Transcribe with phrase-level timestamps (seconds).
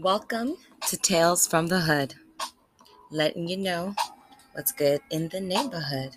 [0.00, 0.54] Welcome
[0.86, 2.14] to Tales from the Hood,
[3.10, 3.96] letting you know
[4.52, 6.16] what's good in the neighborhood.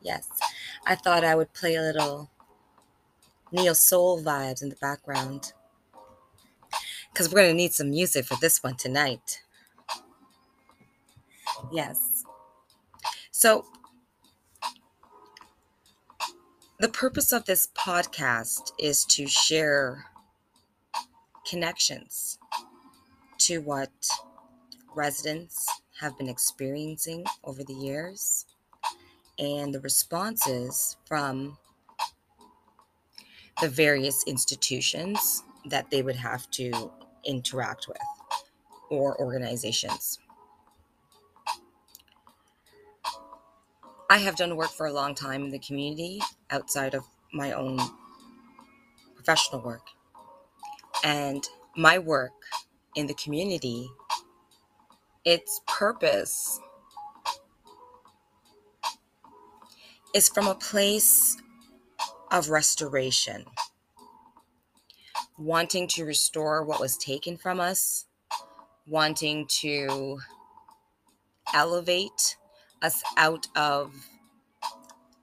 [0.00, 0.28] Yes,
[0.86, 2.30] I thought I would play a little
[3.50, 5.54] neo soul vibes in the background
[7.12, 9.42] because we're going to need some music for this one tonight.
[11.72, 12.22] Yes.
[13.32, 13.64] So,
[16.78, 20.04] the purpose of this podcast is to share
[21.44, 22.38] connections
[23.38, 23.90] to what
[24.94, 25.66] residents
[26.00, 28.46] have been experiencing over the years
[29.38, 31.56] and the responses from
[33.60, 36.90] the various institutions that they would have to
[37.24, 37.96] interact with
[38.90, 40.18] or organizations.
[44.08, 47.78] I have done work for a long time in the community outside of my own
[49.16, 49.88] professional work.
[51.02, 52.32] And my work
[52.96, 53.88] in the community,
[55.24, 56.58] its purpose
[60.14, 61.36] is from a place
[62.32, 63.44] of restoration,
[65.38, 68.06] wanting to restore what was taken from us,
[68.88, 70.18] wanting to
[71.54, 72.36] elevate
[72.82, 73.92] us out of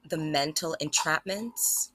[0.10, 1.90] the mental entrapments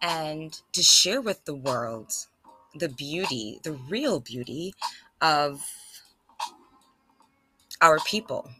[0.00, 2.12] and to share with the world
[2.74, 4.74] the beauty, the real beauty
[5.20, 5.64] of
[7.80, 8.50] our people.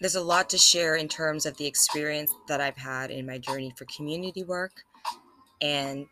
[0.00, 3.36] There's a lot to share in terms of the experience that I've had in my
[3.36, 4.72] journey for community work.
[5.60, 6.06] And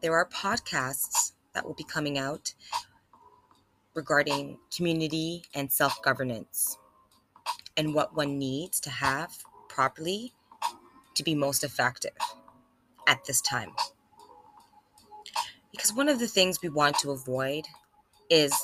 [0.00, 2.54] there are podcasts that will be coming out
[3.94, 6.78] regarding community and self governance
[7.76, 9.32] and what one needs to have
[9.68, 10.32] properly
[11.14, 12.12] to be most effective
[13.06, 13.70] at this time.
[15.70, 17.66] Because one of the things we want to avoid
[18.30, 18.54] is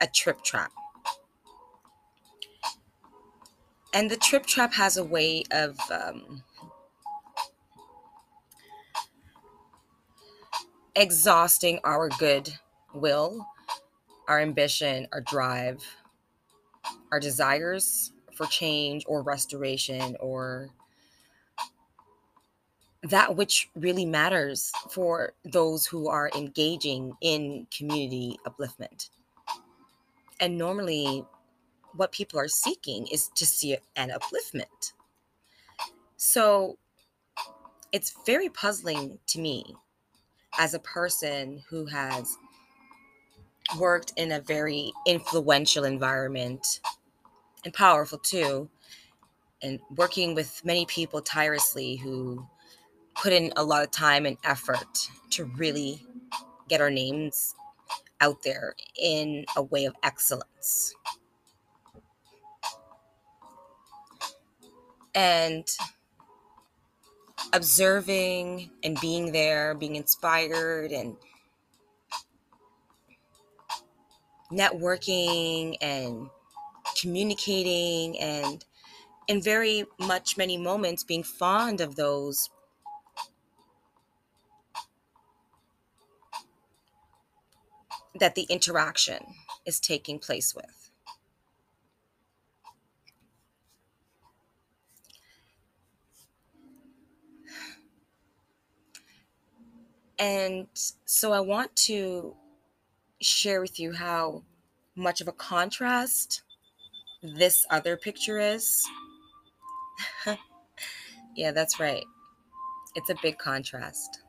[0.00, 0.70] a trip trap.
[3.92, 6.42] And the trip trap has a way of um,
[10.94, 12.52] exhausting our good
[12.94, 13.46] will,
[14.28, 15.84] our ambition, our drive,
[17.10, 20.70] our desires for change or restoration or
[23.02, 29.08] that which really matters for those who are engaging in community upliftment.
[30.38, 31.24] And normally,
[31.94, 34.92] what people are seeking is to see an upliftment.
[36.16, 36.78] So
[37.92, 39.64] it's very puzzling to me
[40.58, 42.36] as a person who has
[43.78, 46.80] worked in a very influential environment
[47.64, 48.68] and powerful too,
[49.62, 52.46] and working with many people tirelessly who
[53.14, 56.04] put in a lot of time and effort to really
[56.68, 57.54] get our names
[58.20, 60.94] out there in a way of excellence.
[65.14, 65.66] And
[67.52, 71.16] observing and being there, being inspired and
[74.52, 76.28] networking and
[77.00, 78.64] communicating and
[79.28, 82.50] in very much many moments being fond of those
[88.20, 89.34] that the interaction
[89.66, 90.90] is taking place with.
[100.18, 100.66] And
[101.06, 102.36] so I want to
[103.22, 104.42] share with you how
[104.94, 106.42] much of a contrast
[107.22, 108.86] this other picture is.
[111.36, 112.04] yeah, that's right.
[112.94, 114.20] It's a big contrast.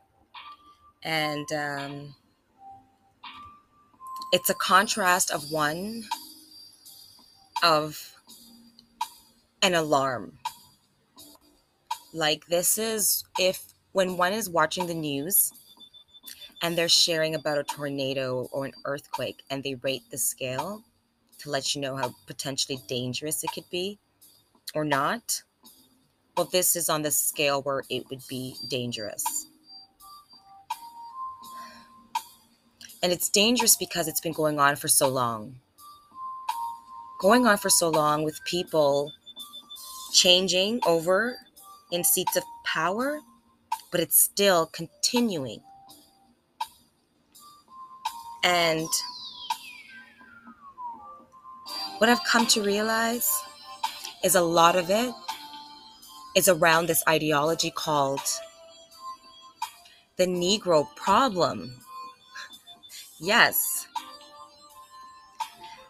[1.02, 2.14] And um,
[4.32, 6.04] it's a contrast of one
[7.62, 8.14] of
[9.62, 10.38] an alarm.
[12.14, 13.62] Like, this is if
[13.92, 15.52] when one is watching the news
[16.62, 20.82] and they're sharing about a tornado or an earthquake and they rate the scale
[21.38, 23.98] to let you know how potentially dangerous it could be
[24.74, 25.42] or not.
[26.36, 29.46] Well, this is on the scale where it would be dangerous.
[33.02, 35.56] And it's dangerous because it's been going on for so long.
[37.20, 39.12] Going on for so long with people
[40.12, 41.36] changing over
[41.90, 43.20] in seats of power,
[43.90, 45.60] but it's still continuing.
[48.44, 48.88] And
[51.98, 53.30] what I've come to realize
[54.24, 55.14] is a lot of it
[56.34, 58.20] is around this ideology called
[60.16, 61.80] the Negro problem.
[63.22, 63.86] Yes.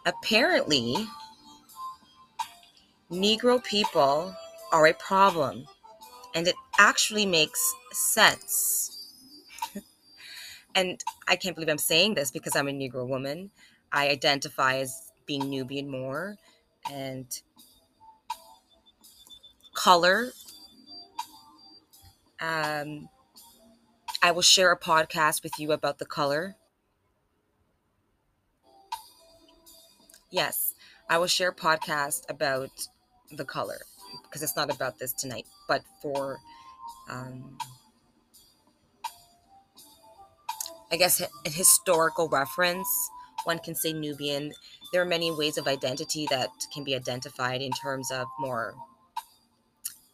[0.05, 1.09] Apparently,
[3.11, 4.37] Negro people
[4.71, 5.67] are a problem,
[6.35, 7.59] and it actually makes
[7.93, 9.15] sense.
[10.75, 13.51] and I can't believe I'm saying this because I'm a Negro woman.
[13.91, 16.37] I identify as being Nubian more,
[16.93, 17.27] and
[19.73, 20.33] color.
[22.43, 23.09] Um,
[24.23, 26.57] I will share a podcast with you about the color.
[30.33, 30.75] Yes,
[31.11, 32.71] I will share podcast about
[33.31, 33.81] the color
[34.25, 36.39] because it's not about this tonight, but for,
[37.11, 37.59] um,
[40.91, 42.89] I guess, a historical reference,
[43.45, 44.53] one can say Nubian.
[44.93, 48.75] There are many ways of identity that can be identified in terms of more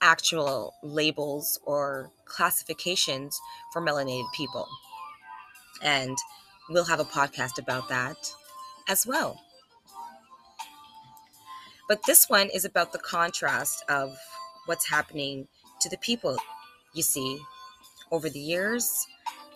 [0.00, 3.38] actual labels or classifications
[3.73, 4.67] for melanated people.
[5.82, 6.19] And
[6.70, 8.17] we'll have a podcast about that
[8.88, 9.41] as well.
[11.88, 14.17] But this one is about the contrast of
[14.67, 15.49] what's happening
[15.81, 16.37] to the people
[16.94, 17.38] you see
[18.11, 19.06] over the years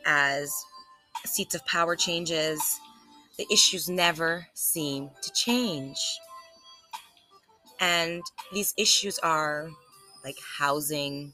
[0.06, 0.52] as
[1.26, 2.81] seats of power changes
[3.38, 5.99] the issues never seem to change
[7.82, 9.69] and these issues are
[10.25, 11.32] like housing,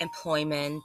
[0.00, 0.84] employment,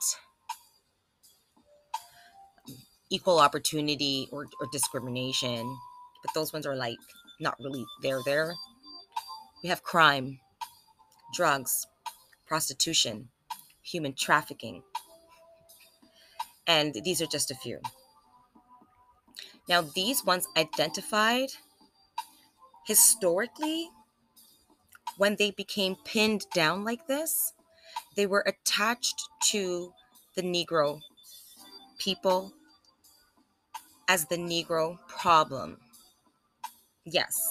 [3.12, 5.78] equal opportunity or, or discrimination.
[6.24, 6.98] But those ones are like
[7.40, 8.56] not really there there.
[9.64, 10.40] We have crime,
[11.34, 11.88] drugs,
[12.46, 13.30] prostitution,
[13.82, 14.84] human trafficking.
[16.66, 17.80] And these are just a few.
[19.70, 21.50] Now, these ones identified
[22.86, 23.90] historically
[25.18, 27.54] when they became pinned down like this,
[28.16, 29.94] they were attached to
[30.36, 31.02] the Negro
[31.98, 32.54] people
[34.08, 35.78] as the Negro problem.
[37.10, 37.42] Yes.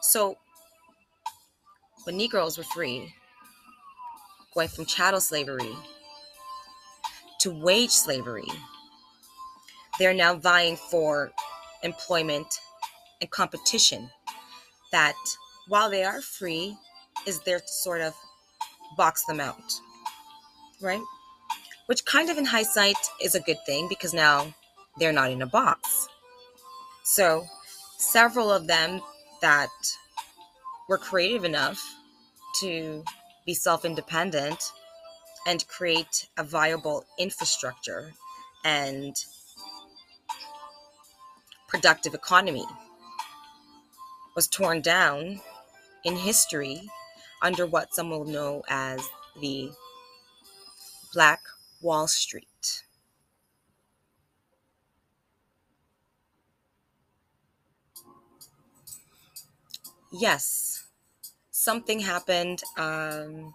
[0.00, 0.38] So
[2.04, 3.14] when Negroes were free,
[4.54, 5.74] going from chattel slavery
[7.40, 8.48] to wage slavery,
[9.98, 11.30] they're now vying for
[11.82, 12.46] employment
[13.20, 14.10] and competition
[14.92, 15.14] that
[15.68, 16.74] while they are free,
[17.26, 18.14] is there to sort of
[18.96, 19.74] box them out,
[20.80, 21.02] right?
[21.86, 24.54] Which kind of in hindsight is a good thing because now
[24.98, 26.08] they're not in a box.
[27.04, 27.44] So,
[28.00, 29.00] several of them
[29.42, 29.68] that
[30.88, 31.80] were creative enough
[32.60, 33.04] to
[33.46, 34.72] be self independent
[35.46, 38.12] and create a viable infrastructure
[38.64, 39.14] and
[41.68, 42.66] productive economy
[44.34, 45.40] was torn down
[46.04, 46.82] in history
[47.42, 49.08] under what some will know as
[49.40, 49.70] the
[51.12, 51.40] Black
[51.80, 52.49] Wall Street.
[60.12, 60.88] Yes,
[61.50, 62.62] something happened.
[62.76, 63.54] Um,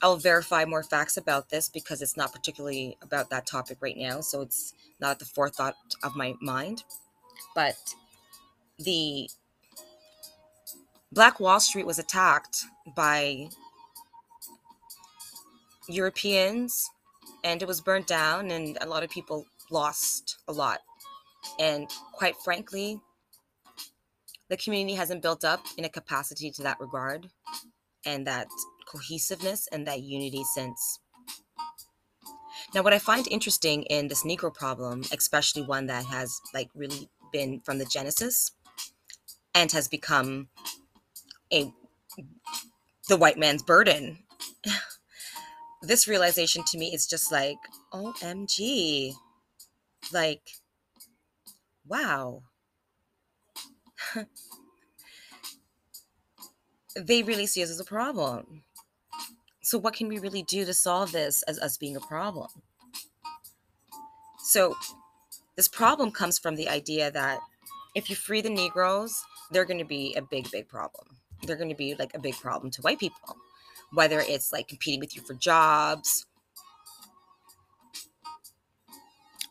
[0.00, 4.20] I'll verify more facts about this because it's not particularly about that topic right now,
[4.20, 6.84] so it's not the forethought of my mind.
[7.54, 7.76] But
[8.78, 9.28] the
[11.12, 12.64] Black Wall Street was attacked
[12.96, 13.48] by
[15.88, 16.90] Europeans
[17.44, 20.80] and it was burnt down, and a lot of people lost a lot.
[21.58, 23.00] And quite frankly,
[24.52, 27.26] the community hasn't built up in a capacity to that regard
[28.04, 28.48] and that
[28.86, 31.00] cohesiveness and that unity since.
[32.74, 37.08] Now, what I find interesting in this Negro problem, especially one that has like really
[37.32, 38.50] been from the Genesis
[39.54, 40.48] and has become
[41.50, 41.72] a
[43.08, 44.18] the white man's burden.
[45.82, 47.56] this realization to me is just like,
[47.94, 49.14] OMG.
[50.12, 50.42] Like,
[51.86, 52.42] wow.
[56.96, 58.64] They really see us as a problem.
[59.62, 62.48] So, what can we really do to solve this as us being a problem?
[64.44, 64.76] So,
[65.56, 67.40] this problem comes from the idea that
[67.94, 71.68] if you free the Negroes, they're going to be a big, big problem they're going
[71.68, 73.36] to be like a big problem to white people,
[73.92, 76.26] whether it's like competing with you for jobs.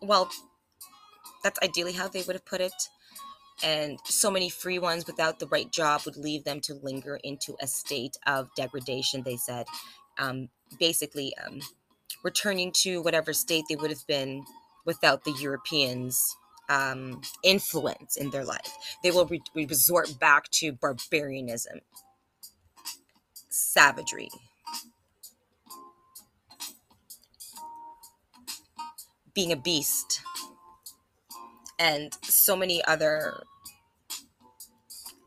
[0.01, 0.29] Well,
[1.43, 2.73] that's ideally how they would have put it.
[3.63, 7.55] And so many free ones without the right job would leave them to linger into
[7.61, 9.65] a state of degradation, they said.
[10.17, 10.49] Um,
[10.79, 11.59] basically, um,
[12.23, 14.43] returning to whatever state they would have been
[14.85, 16.35] without the Europeans
[16.69, 18.73] um, influence in their life.
[19.03, 21.81] They will re- resort back to barbarianism,
[23.49, 24.29] savagery.
[29.33, 30.21] being a beast
[31.79, 33.43] and so many other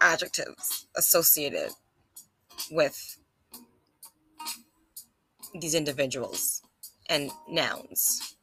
[0.05, 1.71] adjectives associated
[2.71, 3.19] with
[5.61, 6.63] these individuals
[7.09, 8.37] and nouns.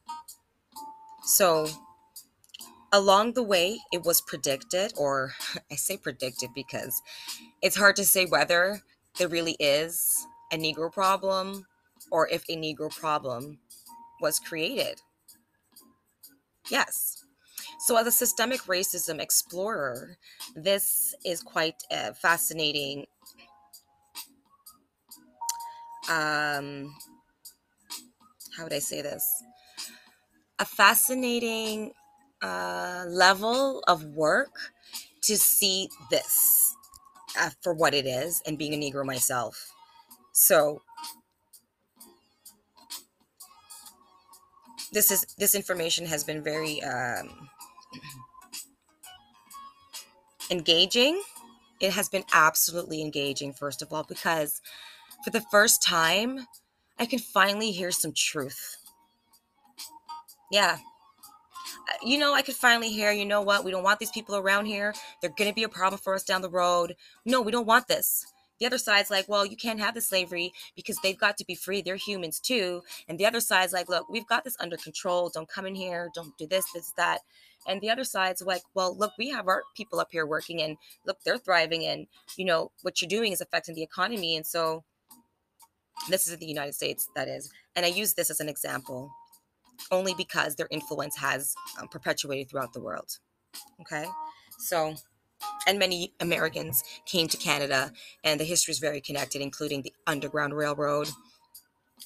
[1.23, 1.67] So,
[2.91, 5.33] along the way, it was predicted, or
[5.71, 7.01] I say predicted because
[7.61, 8.81] it's hard to say whether
[9.17, 11.65] there really is a Negro problem
[12.11, 13.59] or if a Negro problem
[14.21, 15.01] was created.
[16.69, 17.20] Yes.
[17.81, 20.17] So, as a systemic racism explorer,
[20.55, 23.07] this is quite a fascinating
[26.09, 26.93] um,
[28.55, 29.43] how would I say this?
[30.59, 31.93] A fascinating
[32.41, 34.51] uh, level of work
[35.23, 36.75] to see this
[37.39, 39.71] uh, for what it is and being a Negro myself.
[40.33, 40.81] So,
[44.91, 47.49] this is this information has been very um,
[50.49, 51.21] engaging.
[51.79, 54.61] It has been absolutely engaging, first of all, because
[55.23, 56.45] for the first time,
[56.99, 58.77] I can finally hear some truth.
[60.51, 60.77] Yeah.
[61.89, 63.63] Uh, you know, I could finally hear, you know what?
[63.63, 64.93] We don't want these people around here.
[65.21, 66.95] They're going to be a problem for us down the road.
[67.25, 68.25] No, we don't want this.
[68.59, 71.55] The other side's like, well, you can't have the slavery because they've got to be
[71.55, 71.81] free.
[71.81, 72.83] They're humans too.
[73.07, 75.31] And the other side's like, look, we've got this under control.
[75.33, 76.09] Don't come in here.
[76.13, 77.21] Don't do this, this, that.
[77.67, 80.77] And the other side's like, well, look, we have our people up here working and
[81.05, 81.85] look, they're thriving.
[81.85, 84.35] And, you know, what you're doing is affecting the economy.
[84.35, 84.83] And so
[86.09, 87.51] this is the United States, that is.
[87.75, 89.11] And I use this as an example
[89.91, 93.17] only because their influence has um, perpetuated throughout the world.
[93.81, 94.05] Okay.
[94.59, 94.95] So,
[95.67, 97.91] and many Americans came to Canada,
[98.23, 101.09] and the history is very connected, including the Underground Railroad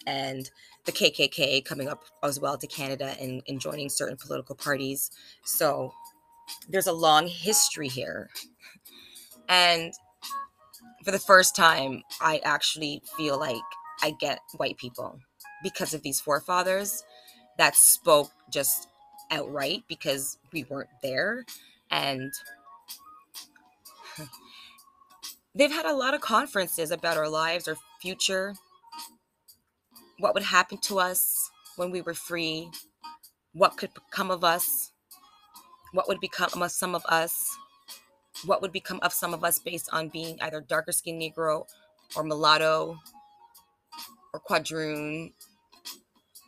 [0.05, 0.49] and
[0.85, 5.11] the KKK coming up as well to Canada and, and joining certain political parties.
[5.43, 5.93] So,
[6.69, 8.29] there's a long history here.
[9.49, 9.93] And
[11.03, 13.55] for the first time, I actually feel like
[14.01, 15.19] I get white people
[15.63, 17.03] because of these forefathers
[17.57, 18.87] that spoke just
[19.31, 21.45] outright because we weren't there.
[21.91, 22.33] And
[25.55, 28.55] they've had a lot of conferences about our lives, our future,
[30.19, 32.69] what would happen to us when we were free,
[33.53, 34.91] what could become of us,
[35.91, 37.45] what would become of some of us,
[38.45, 41.65] what would become of some of us based on being either darker skinned Negro
[42.15, 42.97] or mulatto
[44.33, 45.33] or quadroon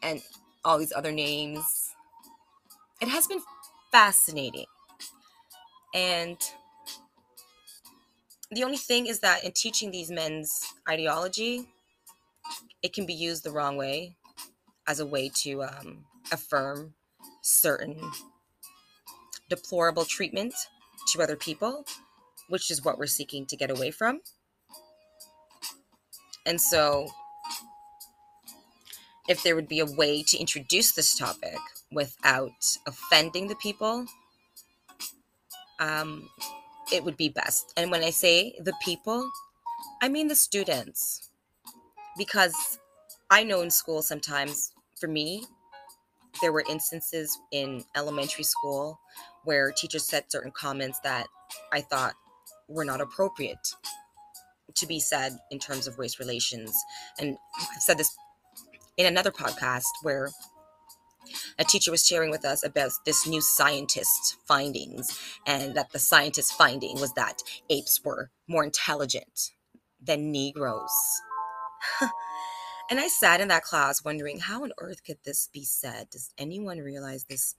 [0.04, 0.22] and
[0.64, 1.92] all these other names.
[3.02, 3.42] It has been
[3.92, 4.66] fascinating.
[5.94, 6.38] And
[8.52, 11.68] the only thing is that in teaching these men's ideology,
[12.82, 14.16] it can be used the wrong way
[14.88, 16.94] as a way to um, affirm
[17.42, 18.00] certain
[19.50, 20.54] deplorable treatment
[21.08, 21.86] to other people,
[22.50, 24.22] which is what we're seeking to get away from.
[26.46, 27.08] And so
[29.28, 31.58] if there would be a way to introduce this topic
[31.92, 32.52] without
[32.88, 34.06] offending the people,
[35.80, 36.30] um,
[36.92, 37.74] it would be best.
[37.76, 39.30] And when I say the people,
[40.02, 41.27] I mean the students.
[42.18, 42.80] Because
[43.30, 45.44] I know in school sometimes, for me,
[46.42, 49.00] there were instances in elementary school
[49.44, 51.28] where teachers said certain comments that
[51.72, 52.14] I thought
[52.68, 53.76] were not appropriate
[54.76, 56.76] to be said in terms of race relations.
[57.20, 58.16] And I've said this
[58.98, 60.30] in another podcast where
[61.60, 66.54] a teacher was sharing with us about this new scientist findings and that the scientist
[66.54, 69.52] finding was that apes were more intelligent
[70.02, 70.92] than negroes
[72.90, 76.10] and i sat in that class wondering how on earth could this be said?
[76.10, 77.56] Does anyone realize this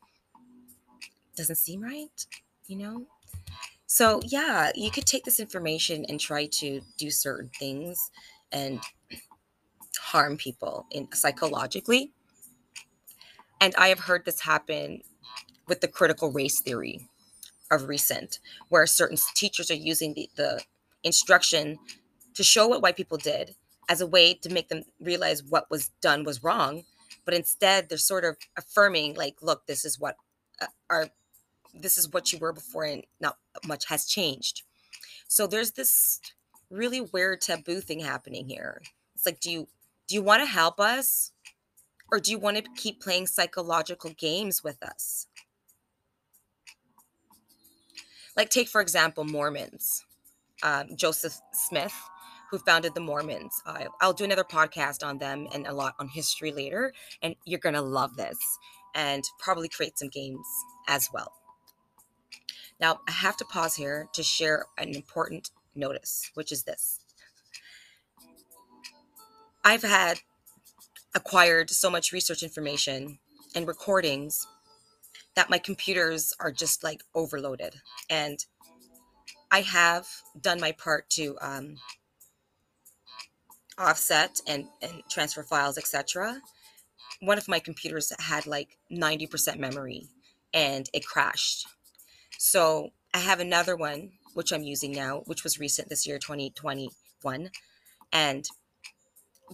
[1.36, 2.26] doesn't seem right?
[2.66, 3.06] You know?
[3.86, 8.10] So yeah you could take this information and try to do certain things
[8.52, 8.80] and
[9.98, 12.12] harm people in psychologically.
[13.60, 15.02] And I have heard this happen
[15.66, 17.08] with the critical race theory
[17.70, 20.62] of recent, where certain teachers are using the, the
[21.04, 21.78] instruction
[22.34, 23.54] to show what white people did
[23.88, 26.84] as a way to make them realize what was done was wrong.
[27.24, 30.16] But instead, they're sort of affirming, like, look, this is what
[30.60, 31.08] uh, our
[31.74, 34.62] this is what you were before, and not much has changed.
[35.28, 36.20] So there's this
[36.70, 38.82] really weird taboo thing happening here.
[39.14, 39.68] It's like, do you
[40.06, 41.32] do you want to help us?
[42.10, 45.26] Or do you want to keep playing psychological games with us?
[48.34, 50.04] Like, take, for example, Mormons.
[50.62, 51.92] Um, Joseph Smith,
[52.50, 53.62] who founded the Mormons.
[53.66, 57.60] Uh, I'll do another podcast on them and a lot on history later, and you're
[57.60, 58.38] going to love this.
[58.94, 60.46] and probably create some games
[60.88, 61.32] as well.
[62.80, 67.00] Now, I have to pause here to share an important notice, which is this.
[69.64, 70.20] I've had
[71.14, 73.18] acquired so much research information
[73.54, 74.46] and recordings
[75.34, 77.76] that my computers are just like overloaded.
[78.08, 78.44] And
[79.50, 80.06] I have
[80.40, 81.76] done my part to um,
[83.78, 86.40] offset and, and transfer files, etc.
[87.20, 90.08] One of my computers had like 90% memory
[90.52, 91.66] and it crashed.
[92.38, 97.50] So I have another one, which I'm using now, which was recent this year, 2021.
[98.12, 98.44] And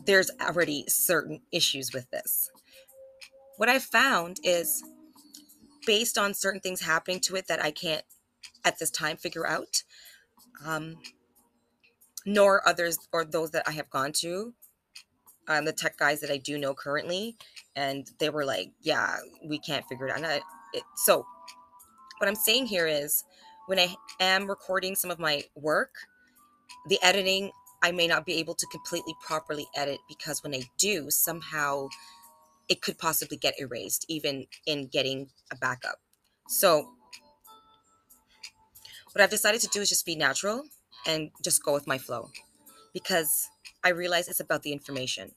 [0.04, 2.50] there's already certain issues with this.
[3.56, 4.82] What I've found is
[5.86, 8.04] based on certain things happening to it that I can't
[8.64, 9.82] at this time figure out,
[10.64, 10.96] um,
[12.24, 14.54] nor others or those that I have gone to,
[15.48, 17.36] um, the tech guys that I do know currently,
[17.76, 20.40] and they were like, "Yeah, we can't figure it out." I,
[20.72, 21.26] it, so,
[22.18, 23.24] what I'm saying here is,
[23.66, 25.94] when I am recording some of my work,
[26.88, 27.50] the editing
[27.82, 31.88] I may not be able to completely properly edit because when I do, somehow
[32.68, 36.00] it could possibly get erased, even in getting a backup.
[36.48, 36.94] So,
[39.12, 40.64] what I've decided to do is just be natural
[41.06, 42.30] and just go with my flow
[42.92, 43.50] because
[43.82, 45.32] I realize it's about the information.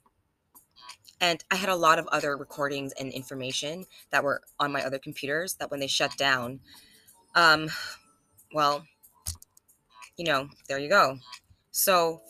[1.19, 4.99] And I had a lot of other recordings and information that were on my other
[4.99, 6.59] computers that when they shut down,
[7.35, 7.69] um,
[8.53, 8.85] well,
[10.15, 11.17] you know, there you go.
[11.71, 12.21] So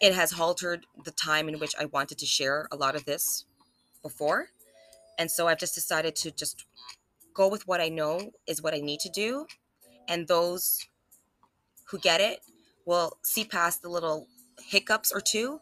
[0.00, 3.44] it has halted the time in which I wanted to share a lot of this
[4.02, 4.48] before.
[5.18, 6.64] And so I've just decided to just
[7.34, 9.46] go with what I know is what I need to do.
[10.08, 10.86] And those
[11.90, 12.40] who get it
[12.86, 14.26] will see past the little
[14.58, 15.58] hiccups or two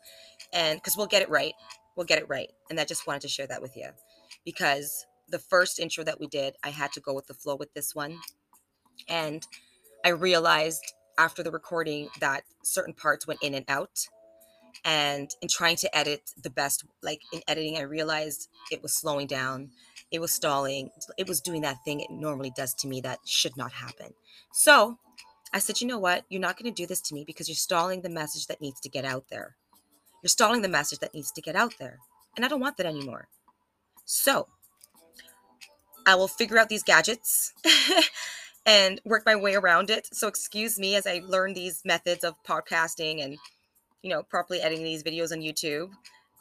[0.53, 1.55] and because we'll get it right
[1.99, 2.49] we'll get it right.
[2.71, 3.88] And i just wanted to share that with you
[4.45, 7.75] because the first intro that we did i had to go with the flow with
[7.75, 8.19] this one.
[9.09, 9.47] And
[10.05, 14.07] i realized after the recording that certain parts went in and out.
[14.85, 19.27] And in trying to edit the best like in editing i realized it was slowing
[19.27, 19.71] down
[20.12, 23.57] it was stalling it was doing that thing it normally does to me that should
[23.57, 24.14] not happen.
[24.53, 24.99] So
[25.53, 26.25] I said, you know what?
[26.29, 28.81] You're not going to do this to me because you're stalling the message that needs
[28.81, 29.57] to get out there.
[30.23, 31.99] You're stalling the message that needs to get out there.
[32.37, 33.29] And I don't want that anymore.
[34.05, 34.49] So
[36.07, 37.53] I will figure out these gadgets
[38.67, 40.09] and work my way around it.
[40.13, 43.39] So excuse me as I learn these methods of podcasting and,
[44.03, 45.91] you know, properly editing these videos on YouTube.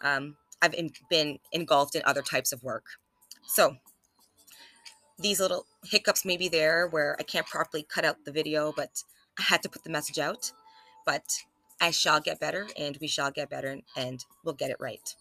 [0.01, 2.85] Um, I've in, been engulfed in other types of work.
[3.45, 3.77] So
[5.19, 9.03] these little hiccups may be there where I can't properly cut out the video, but
[9.39, 10.51] I had to put the message out.
[11.05, 11.43] But
[11.79, 15.15] I shall get better and we shall get better and we'll get it right.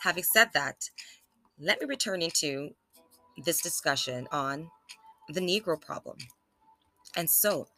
[0.00, 0.90] Having said that,
[1.58, 2.74] let me return into
[3.44, 4.70] this discussion on
[5.28, 6.18] the Negro problem.
[7.16, 7.68] And so,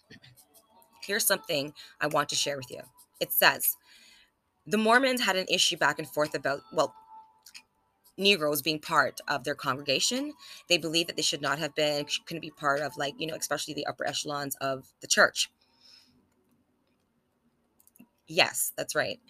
[1.02, 2.80] here's something I want to share with you.
[3.20, 3.76] It says,
[4.66, 6.94] the Mormons had an issue back and forth about, well,
[8.16, 10.32] Negroes being part of their congregation.
[10.68, 13.34] They believe that they should not have been, couldn't be part of, like, you know,
[13.34, 15.50] especially the upper echelons of the church.
[18.26, 19.20] Yes, that's right.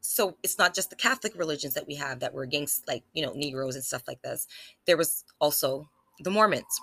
[0.00, 3.24] So it's not just the Catholic religions that we have that were against, like, you
[3.24, 4.46] know, Negroes and stuff like this.
[4.86, 5.88] There was also
[6.20, 6.80] the Mormons.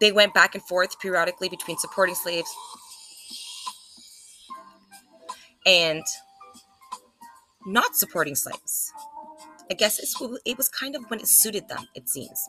[0.00, 2.52] They went back and forth periodically between supporting slaves
[5.66, 6.02] and
[7.66, 8.92] not supporting slaves.
[9.70, 9.98] I guess
[10.44, 12.46] it was kind of when it suited them, it seems.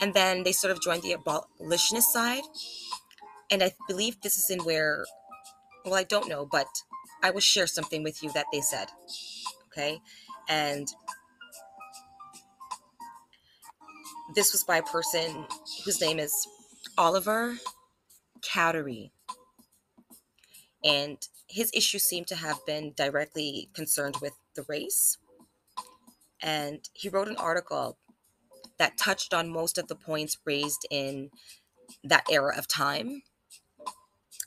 [0.00, 2.44] And then they sort of joined the abolitionist side.
[3.50, 5.04] And I believe this is in where,
[5.84, 6.68] well, I don't know, but
[7.22, 8.88] I will share something with you that they said.
[9.66, 10.00] Okay.
[10.48, 10.88] And
[14.34, 15.44] this was by a person
[15.84, 16.32] whose name is
[16.96, 17.56] Oliver
[18.42, 19.12] Cowdery.
[20.82, 21.18] And
[21.50, 25.18] his issues seem to have been directly concerned with the race.
[26.40, 27.98] And he wrote an article
[28.78, 31.30] that touched on most of the points raised in
[32.04, 33.22] that era of time,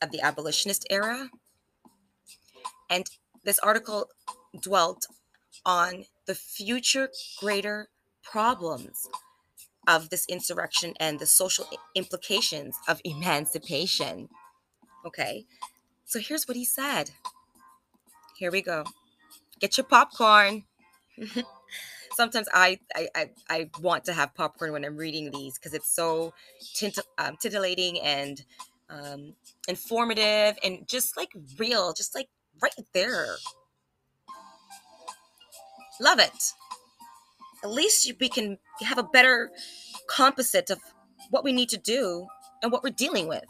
[0.02, 1.30] of the abolitionist era.
[2.90, 3.06] And
[3.44, 4.10] this article
[4.60, 5.06] dwelt
[5.66, 7.90] on the future greater
[8.24, 9.08] problems
[9.88, 14.30] of this insurrection and the social implications of emancipation.
[15.06, 15.46] Okay,
[16.06, 17.12] so here's what he said.
[18.38, 18.86] Here we go.
[19.60, 20.64] Get your popcorn.
[22.16, 25.90] Sometimes I, I, I I want to have popcorn when I'm reading these because it's
[25.90, 26.34] so
[26.76, 28.44] tint- um, titillating and
[28.90, 29.34] um,
[29.68, 32.30] informative and just like real, just like
[32.62, 33.36] right there.
[36.00, 36.54] Love it.
[37.64, 39.50] At least we can have a better
[40.08, 40.80] composite of
[41.30, 42.28] what we need to do
[42.62, 43.46] and what we're dealing with,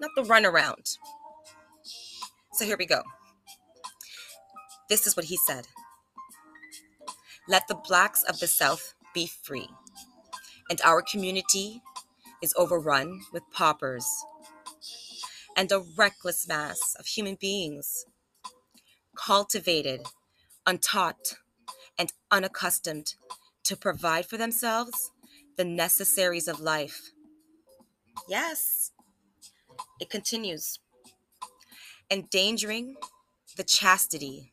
[0.00, 0.96] not the runaround.
[2.54, 3.02] So here we go.
[4.88, 5.66] This is what he said
[7.48, 9.68] Let the blacks of the South be free,
[10.70, 11.82] and our community
[12.42, 14.06] is overrun with paupers
[15.56, 18.06] and a reckless mass of human beings,
[19.16, 20.02] cultivated,
[20.66, 21.34] untaught,
[21.98, 23.14] and unaccustomed
[23.64, 25.12] to provide for themselves
[25.56, 27.12] the necessaries of life.
[28.28, 28.92] Yes,
[30.00, 30.78] it continues,
[32.12, 32.94] endangering
[33.56, 34.52] the chastity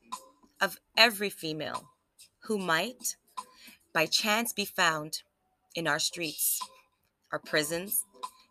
[0.62, 1.90] of every female
[2.44, 3.18] who might,
[3.94, 5.24] by chance, be found
[5.76, 6.62] in our streets,
[7.34, 8.06] our prisons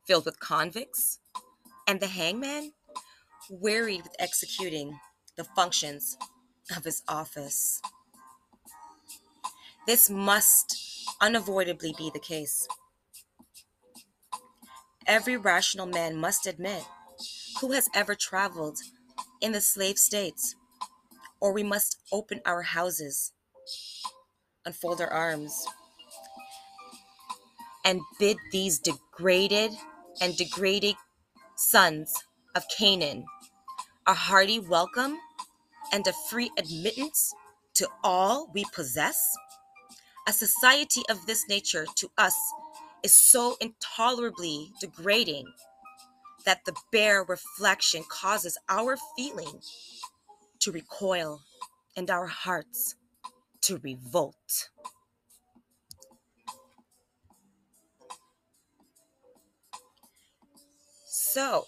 [0.06, 1.20] filled with convicts,
[1.86, 2.72] and the hangman
[3.50, 5.00] wearied with executing
[5.38, 6.18] the functions
[6.76, 7.80] of his office.
[9.86, 10.76] This must
[11.18, 12.68] unavoidably be the case.
[15.06, 16.84] Every rational man must admit
[17.62, 18.78] who has ever traveled
[19.40, 20.55] in the slave states,
[21.40, 23.33] or we must open our houses,
[24.64, 25.66] unfold our arms,
[27.85, 29.72] and bid these degraded
[30.20, 30.96] and degrading
[31.57, 32.12] sons
[32.55, 33.24] of Canaan
[34.09, 35.18] a hearty welcome
[35.92, 37.35] and a free admittance
[37.74, 39.37] to all we possess?
[40.27, 42.35] A society of this nature to us
[43.03, 45.44] is so intolerably degrading
[46.48, 49.61] that the bare reflection causes our feeling
[50.58, 51.42] to recoil
[51.94, 52.94] and our hearts
[53.61, 54.70] to revolt.
[61.04, 61.66] So,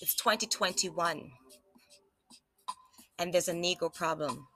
[0.00, 1.32] it's 2021,
[3.18, 4.46] and there's a Negro problem.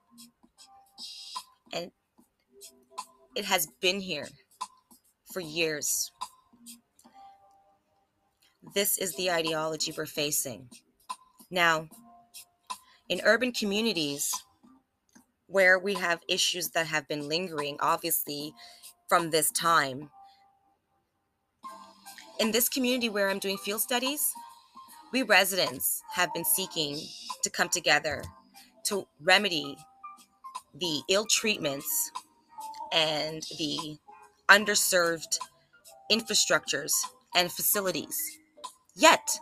[1.73, 1.91] And
[3.35, 4.29] it has been here
[5.33, 6.13] for years.
[8.75, 10.69] This is the ideology we're facing.
[11.51, 11.89] Now,
[13.09, 14.33] in urban communities
[15.47, 18.53] where we have issues that have been lingering, obviously,
[19.09, 20.11] from this time,
[22.39, 24.33] in this community where I'm doing field studies,
[25.13, 27.01] we residents have been seeking
[27.43, 28.23] to come together
[28.85, 29.77] to remedy
[30.75, 32.13] the ill treatments
[32.93, 33.97] and the
[34.51, 35.39] underserved
[36.13, 36.93] infrastructures
[37.35, 38.39] and facilities.
[38.99, 39.39] Yet,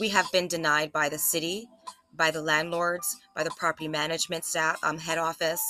[0.00, 1.68] we have been denied by the city,
[2.14, 5.62] by the landlords, by the property management staff, um, head office,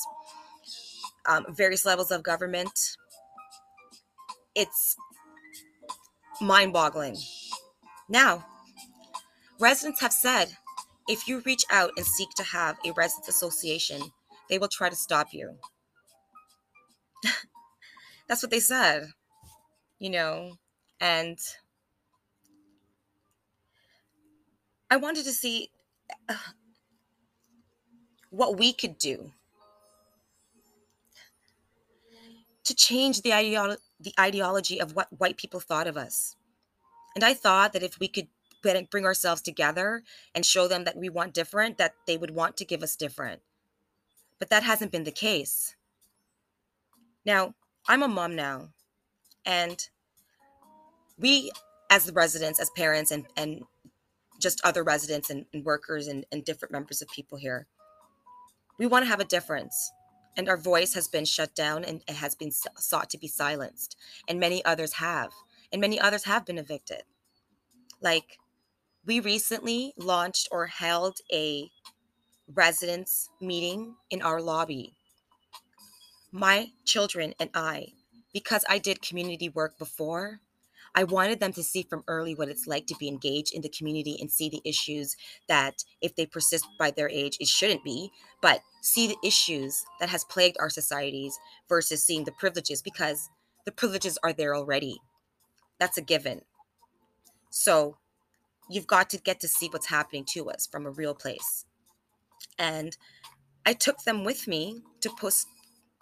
[1.27, 2.97] um, various levels of government.
[4.55, 4.97] It's
[6.41, 7.17] mind boggling.
[8.09, 8.47] Now,
[9.59, 10.57] residents have said
[11.09, 14.03] if you reach out and seek to have a residents association,
[14.49, 15.57] they will try to stop you.
[18.29, 19.09] That's what they said,
[19.99, 20.59] you know,
[21.01, 21.39] and
[24.91, 25.71] I wanted to see
[26.29, 26.35] uh,
[28.31, 29.33] what we could do
[32.65, 36.37] to change the, ideolo- the ideology of what white people thought of us.
[37.15, 38.29] And I thought that if we could
[38.91, 40.03] bring ourselves together
[40.35, 43.41] and show them that we want different, that they would want to give us different.
[44.39, 45.77] But that hasn't been the case.
[47.25, 47.55] Now,
[47.89, 48.71] I'm a mom now,
[49.45, 49.89] and
[51.19, 51.53] we,
[51.91, 53.63] as the residents, as parents, and, and
[54.41, 57.67] just other residents and, and workers and, and different members of people here,
[58.79, 59.93] we want to have a difference.
[60.37, 63.97] And our voice has been shut down and it has been sought to be silenced.
[64.29, 65.31] And many others have.
[65.73, 67.03] And many others have been evicted.
[68.01, 68.39] Like,
[69.05, 71.71] we recently launched or held a
[72.53, 74.93] residents meeting in our lobby
[76.37, 77.93] my children and I,
[78.33, 80.41] because I did community work before,
[80.99, 83.69] I wanted them to see from early what it's like to be engaged in the
[83.69, 85.15] community and see the issues
[85.47, 90.09] that, if they persist by their age, it shouldn't be, but see the issues that
[90.09, 93.29] has plagued our societies versus seeing the privileges because
[93.67, 94.97] the privileges are there already.
[95.79, 96.41] That's a given.
[97.51, 97.99] So
[98.71, 101.67] you've got to get to see what's happening to us from a real place.
[102.59, 102.97] And
[103.67, 105.47] I took them with me to post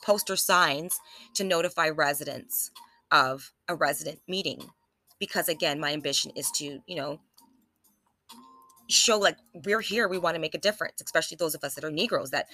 [0.05, 1.01] poster signs
[1.35, 2.71] to notify residents
[3.11, 4.71] of a resident meeting
[5.27, 7.21] because again my ambition is to you know
[8.89, 11.85] show like we're here we want to make a difference especially those of us that
[11.85, 12.47] are negroes that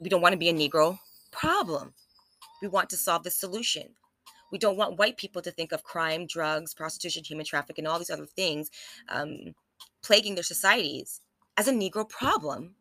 [0.00, 0.98] we don't want to be a negro
[1.30, 1.92] problem
[2.62, 3.88] we want to solve the solution
[4.52, 7.98] we don't want white people to think of crime drugs prostitution human trafficking and all
[7.98, 8.70] these other things
[9.08, 9.54] um,
[10.02, 11.20] plaguing their societies
[11.56, 12.76] as a negro problem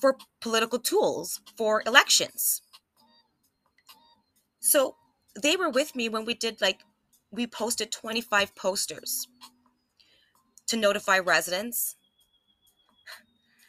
[0.00, 2.62] for political tools for elections.
[4.60, 4.96] So
[5.40, 6.80] they were with me when we did like
[7.30, 9.28] we posted 25 posters
[10.66, 11.96] to notify residents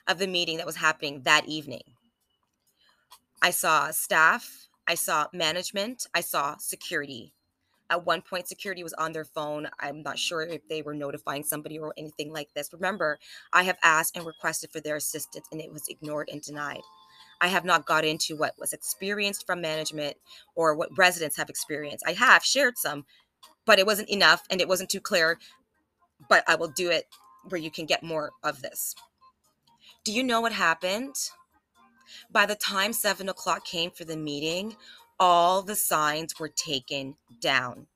[0.08, 1.84] of the meeting that was happening that evening.
[3.42, 7.34] I saw staff, I saw management, I saw security.
[7.92, 9.68] At one point, security was on their phone.
[9.80, 12.72] I'm not sure if they were notifying somebody or anything like this.
[12.72, 13.18] Remember,
[13.52, 16.82] I have asked and requested for their assistance and it was ignored and denied.
[17.42, 20.18] I have not got into what was experienced from management
[20.56, 22.04] or what residents have experienced.
[22.06, 23.06] I have shared some,
[23.66, 25.40] but it wasn't enough and it wasn't too clear.
[26.28, 27.06] But I will do it
[27.48, 28.96] where you can get more of this.
[30.04, 31.16] Do you know what happened?
[32.32, 34.76] By the time seven o'clock came for the meeting,
[35.20, 37.88] all the signs were taken down.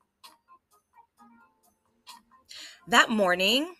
[2.88, 3.76] That morning,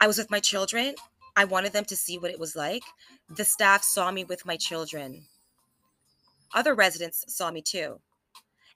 [0.00, 0.94] I was with my children.
[1.36, 2.82] I wanted them to see what it was like.
[3.30, 5.26] The staff saw me with my children.
[6.52, 8.00] Other residents saw me too.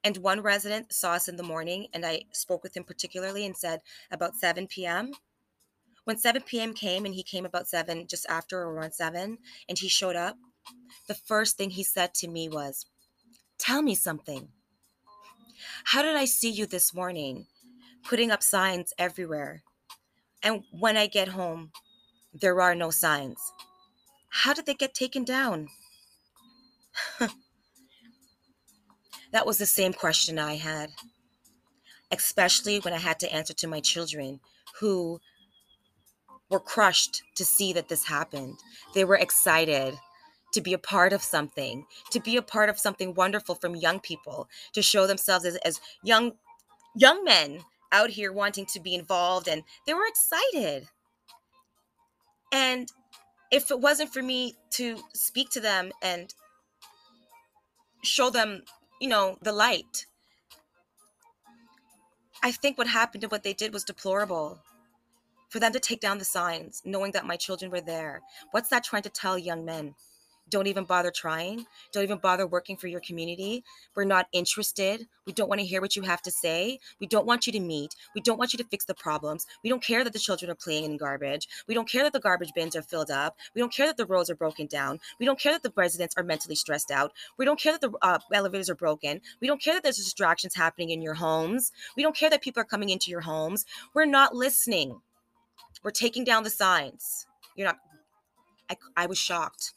[0.04, 3.56] And one resident saw us in the morning, and I spoke with him particularly and
[3.56, 3.80] said,
[4.10, 5.12] about 7 p.m.
[6.04, 6.72] When 7 p.m.
[6.72, 10.36] came, and he came about 7, just after or around 7, and he showed up,
[11.08, 12.86] the first thing he said to me was,
[13.58, 14.48] Tell me something.
[15.84, 17.46] How did I see you this morning
[18.04, 19.62] putting up signs everywhere?
[20.42, 21.72] And when I get home,
[22.32, 23.40] there are no signs.
[24.28, 25.68] How did they get taken down?
[29.36, 30.88] that was the same question I had,
[32.10, 34.40] especially when I had to answer to my children
[34.80, 35.20] who
[36.48, 38.54] were crushed to see that this happened.
[38.94, 39.92] They were excited
[40.54, 44.00] to be a part of something, to be a part of something wonderful from young
[44.00, 46.32] people, to show themselves as, as young
[46.94, 47.60] young men
[47.92, 50.88] out here wanting to be involved and they were excited.
[52.50, 52.90] And
[53.52, 56.32] if it wasn't for me to speak to them and
[58.02, 58.62] show them,
[59.00, 60.06] you know, the light,
[62.42, 64.58] I think what happened and what they did was deplorable.
[65.48, 68.20] For them to take down the signs, knowing that my children were there.
[68.50, 69.94] What's that trying to tell young men?
[70.48, 75.32] Don't even bother trying don't even bother working for your community we're not interested we
[75.32, 77.94] don't want to hear what you have to say we don't want you to meet
[78.14, 80.54] we don't want you to fix the problems we don't care that the children are
[80.54, 83.72] playing in garbage we don't care that the garbage bins are filled up we don't
[83.72, 86.54] care that the roads are broken down we don't care that the residents are mentally
[86.54, 89.82] stressed out we don't care that the uh, elevators are broken we don't care that
[89.82, 93.20] there's distractions happening in your homes we don't care that people are coming into your
[93.20, 95.00] homes we're not listening
[95.82, 97.78] we're taking down the signs you're not
[98.68, 99.72] I, I was shocked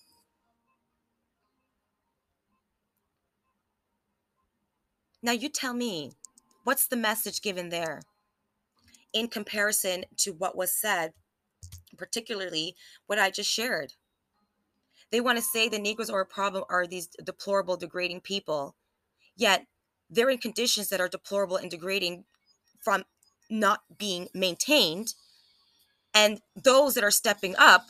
[5.22, 6.14] Now, you tell me,
[6.64, 8.02] what's the message given there
[9.14, 11.14] in comparison to what was said,
[11.98, 12.76] particularly
[13.08, 13.94] what I just shared?
[15.12, 18.76] They want to say the Negroes are a problem, are these deplorable, degrading people,
[19.36, 19.66] yet
[20.10, 22.26] they're in conditions that are deplorable and degrading
[22.80, 23.04] from
[23.50, 25.14] not being maintained.
[26.14, 27.86] And those that are stepping up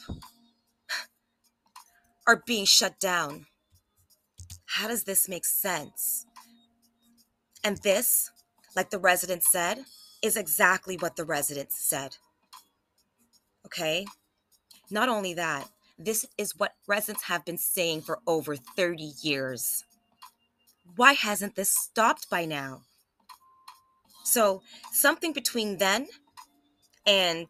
[2.25, 3.45] are being shut down.
[4.65, 6.25] How does this make sense?
[7.63, 8.31] And this,
[8.75, 9.85] like the residents said,
[10.21, 12.17] is exactly what the residents said.
[13.65, 14.05] Okay?
[14.89, 19.83] Not only that, this is what residents have been saying for over 30 years.
[20.95, 22.81] Why hasn't this stopped by now?
[24.23, 26.07] So, something between then
[27.05, 27.47] and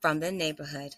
[0.00, 0.94] from the neighborhood.